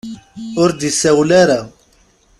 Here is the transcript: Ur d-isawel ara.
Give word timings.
Ur 0.61 0.69
d-isawel 0.73 1.29
ara. 1.41 1.59